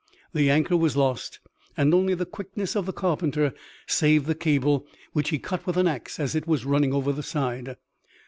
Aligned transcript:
The 0.33 0.49
anchor 0.49 0.75
was 0.75 0.97
lost 0.97 1.39
and 1.77 1.93
only 1.93 2.15
the 2.15 2.25
quickness 2.25 2.75
of 2.75 2.87
the 2.87 2.91
carpenter 2.91 3.53
saved 3.85 4.25
the 4.25 4.33
cable, 4.33 4.87
which 5.13 5.29
he 5.29 5.37
cut 5.37 5.67
with 5.67 5.77
an 5.77 5.85
ax 5.87 6.19
as 6.19 6.33
it 6.33 6.47
was 6.47 6.65
running 6.65 6.91
over 6.91 7.11
the 7.13 7.21
side. 7.21 7.75